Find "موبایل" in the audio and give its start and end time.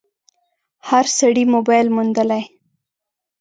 1.53-1.87